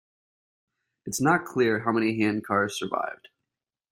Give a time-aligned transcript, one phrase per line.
[1.05, 3.27] It is not clear how many handcars survived.